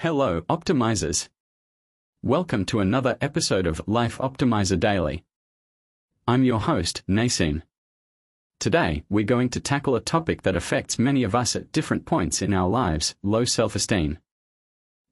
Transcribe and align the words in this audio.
Hello, 0.00 0.42
optimizers. 0.42 1.30
Welcome 2.22 2.66
to 2.66 2.80
another 2.80 3.16
episode 3.22 3.66
of 3.66 3.80
Life 3.86 4.18
Optimizer 4.18 4.78
Daily. 4.78 5.24
I'm 6.28 6.44
your 6.44 6.60
host, 6.60 7.02
Nasim. 7.08 7.62
Today, 8.60 9.04
we're 9.08 9.24
going 9.24 9.48
to 9.48 9.58
tackle 9.58 9.96
a 9.96 10.02
topic 10.02 10.42
that 10.42 10.54
affects 10.54 10.98
many 10.98 11.22
of 11.22 11.34
us 11.34 11.56
at 11.56 11.72
different 11.72 12.04
points 12.04 12.42
in 12.42 12.52
our 12.52 12.68
lives 12.68 13.14
low 13.22 13.46
self 13.46 13.74
esteem. 13.74 14.18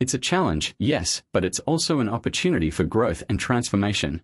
It's 0.00 0.14
a 0.14 0.18
challenge, 0.18 0.74
yes, 0.80 1.22
but 1.32 1.44
it's 1.44 1.60
also 1.60 2.00
an 2.00 2.08
opportunity 2.08 2.68
for 2.68 2.82
growth 2.82 3.22
and 3.28 3.38
transformation. 3.38 4.20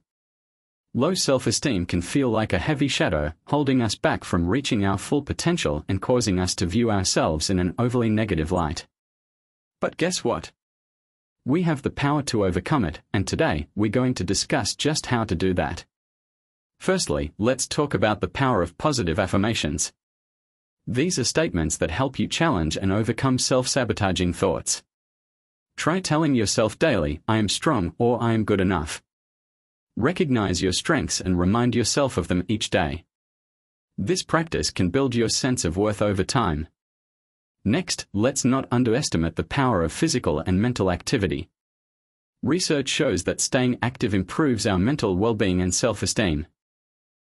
Low 0.92 1.14
self 1.14 1.46
esteem 1.46 1.86
can 1.86 2.02
feel 2.02 2.30
like 2.30 2.52
a 2.52 2.58
heavy 2.58 2.88
shadow, 2.88 3.32
holding 3.46 3.80
us 3.80 3.94
back 3.94 4.24
from 4.24 4.48
reaching 4.48 4.84
our 4.84 4.98
full 4.98 5.22
potential 5.22 5.84
and 5.88 6.02
causing 6.02 6.40
us 6.40 6.56
to 6.56 6.66
view 6.66 6.90
ourselves 6.90 7.48
in 7.48 7.60
an 7.60 7.76
overly 7.78 8.10
negative 8.10 8.50
light. 8.50 8.88
But 9.80 9.96
guess 9.96 10.24
what? 10.24 10.52
We 11.44 11.62
have 11.62 11.82
the 11.82 11.90
power 11.90 12.22
to 12.24 12.44
overcome 12.44 12.84
it, 12.84 13.00
and 13.12 13.26
today 13.26 13.68
we're 13.76 13.90
going 13.90 14.14
to 14.14 14.24
discuss 14.24 14.74
just 14.74 15.06
how 15.06 15.24
to 15.24 15.34
do 15.34 15.54
that. 15.54 15.84
Firstly, 16.80 17.32
let's 17.38 17.66
talk 17.66 17.94
about 17.94 18.20
the 18.20 18.28
power 18.28 18.60
of 18.60 18.76
positive 18.76 19.18
affirmations. 19.18 19.92
These 20.86 21.18
are 21.18 21.24
statements 21.24 21.76
that 21.76 21.90
help 21.90 22.18
you 22.18 22.26
challenge 22.26 22.76
and 22.76 22.90
overcome 22.90 23.38
self 23.38 23.68
sabotaging 23.68 24.32
thoughts. 24.32 24.82
Try 25.76 26.00
telling 26.00 26.34
yourself 26.34 26.78
daily, 26.78 27.20
I 27.28 27.36
am 27.36 27.48
strong 27.48 27.94
or 27.98 28.20
I 28.22 28.32
am 28.32 28.44
good 28.44 28.60
enough. 28.60 29.02
Recognize 29.96 30.60
your 30.60 30.72
strengths 30.72 31.20
and 31.20 31.38
remind 31.38 31.74
yourself 31.74 32.16
of 32.16 32.28
them 32.28 32.44
each 32.48 32.70
day. 32.70 33.04
This 33.96 34.22
practice 34.22 34.70
can 34.70 34.90
build 34.90 35.14
your 35.14 35.28
sense 35.28 35.64
of 35.64 35.76
worth 35.76 36.02
over 36.02 36.24
time. 36.24 36.68
Next, 37.68 38.06
let's 38.14 38.46
not 38.46 38.66
underestimate 38.72 39.36
the 39.36 39.44
power 39.44 39.82
of 39.82 39.92
physical 39.92 40.38
and 40.38 40.58
mental 40.58 40.90
activity. 40.90 41.50
Research 42.42 42.88
shows 42.88 43.24
that 43.24 43.42
staying 43.42 43.76
active 43.82 44.14
improves 44.14 44.66
our 44.66 44.78
mental 44.78 45.18
well 45.18 45.34
being 45.34 45.60
and 45.60 45.74
self 45.74 46.02
esteem. 46.02 46.46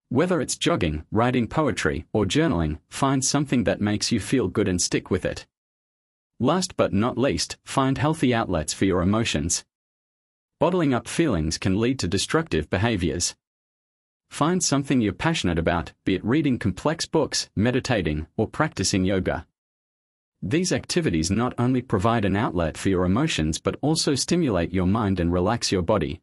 Whether 0.08 0.40
it's 0.40 0.56
jogging, 0.56 1.04
writing 1.12 1.46
poetry, 1.46 2.06
or 2.12 2.24
journaling, 2.24 2.80
find 2.88 3.24
something 3.24 3.62
that 3.62 3.80
makes 3.80 4.10
you 4.10 4.18
feel 4.18 4.48
good 4.48 4.66
and 4.66 4.82
stick 4.82 5.08
with 5.08 5.24
it. 5.24 5.46
Last 6.40 6.76
but 6.76 6.92
not 6.92 7.16
least, 7.16 7.56
find 7.64 7.96
healthy 7.96 8.34
outlets 8.34 8.72
for 8.74 8.86
your 8.86 9.02
emotions. 9.02 9.64
Bottling 10.58 10.92
up 10.92 11.06
feelings 11.06 11.58
can 11.58 11.80
lead 11.80 12.00
to 12.00 12.08
destructive 12.08 12.68
behaviors. 12.68 13.36
Find 14.30 14.64
something 14.64 15.00
you're 15.00 15.12
passionate 15.12 15.60
about, 15.60 15.92
be 16.04 16.16
it 16.16 16.24
reading 16.24 16.58
complex 16.58 17.06
books, 17.06 17.48
meditating, 17.54 18.26
or 18.36 18.48
practicing 18.48 19.04
yoga. 19.04 19.46
These 20.46 20.72
activities 20.72 21.30
not 21.30 21.54
only 21.56 21.80
provide 21.80 22.26
an 22.26 22.36
outlet 22.36 22.76
for 22.76 22.90
your 22.90 23.06
emotions 23.06 23.58
but 23.58 23.78
also 23.80 24.14
stimulate 24.14 24.74
your 24.74 24.84
mind 24.86 25.18
and 25.18 25.32
relax 25.32 25.72
your 25.72 25.80
body. 25.80 26.20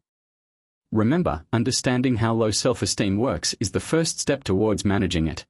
Remember, 0.92 1.44
understanding 1.52 2.18
how 2.18 2.36
low 2.36 2.52
self 2.52 2.84
esteem 2.84 3.18
works 3.18 3.56
is 3.60 3.72
the 3.72 3.80
first 3.80 4.20
step 4.20 4.44
towards 4.44 4.86
managing 4.86 5.26
it. 5.26 5.48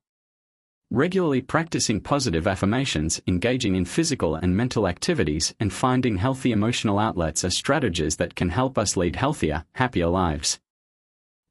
Regularly 0.89 1.41
practicing 1.41 1.99
positive 1.99 2.47
affirmations, 2.47 3.21
engaging 3.27 3.75
in 3.75 3.83
physical 3.83 4.35
and 4.35 4.55
mental 4.55 4.87
activities, 4.87 5.53
and 5.59 5.73
finding 5.73 6.15
healthy 6.15 6.53
emotional 6.53 6.97
outlets 6.97 7.43
are 7.43 7.49
strategies 7.49 8.15
that 8.15 8.35
can 8.35 8.47
help 8.47 8.77
us 8.77 8.95
lead 8.95 9.17
healthier, 9.17 9.65
happier 9.73 10.07
lives. 10.07 10.61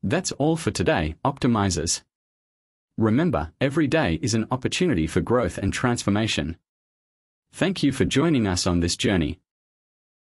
That's 0.03 0.33
all 0.33 0.57
for 0.57 0.71
today, 0.71 1.17
optimizers. 1.23 2.01
Remember, 2.97 3.53
every 3.61 3.89
day 3.89 4.19
is 4.23 4.33
an 4.33 4.47
opportunity 4.51 5.07
for 5.07 5.21
growth 5.21 5.59
and 5.59 5.71
transformation. 5.71 6.57
Thank 7.53 7.83
you 7.83 7.93
for 7.93 8.05
joining 8.05 8.47
us 8.47 8.67
on 8.67 8.81
this 8.81 8.97
journey. 8.97 9.41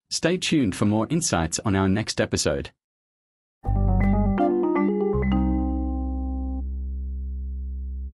Stay 0.10 0.38
tuned 0.38 0.76
for 0.76 0.86
more 0.86 1.08
insights 1.10 1.60
on 1.66 1.76
our 1.76 1.90
next 1.90 2.22
episode. 2.22 2.72